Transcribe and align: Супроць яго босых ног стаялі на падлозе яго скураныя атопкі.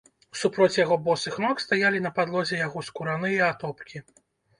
Супроць 0.43 0.77
яго 0.85 0.95
босых 1.07 1.35
ног 1.43 1.61
стаялі 1.65 1.99
на 2.05 2.11
падлозе 2.15 2.57
яго 2.63 2.83
скураныя 2.89 3.43
атопкі. 3.51 4.03